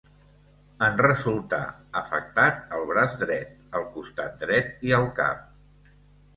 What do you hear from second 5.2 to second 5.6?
cap.